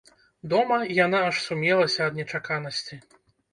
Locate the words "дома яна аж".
0.53-1.43